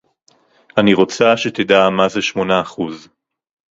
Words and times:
אני 0.77 0.93
רוצה 0.93 1.37
שתדע 1.37 1.89
מה 1.97 2.09
זה 2.09 2.21
שמונה 2.21 2.61
אחוז 2.61 3.07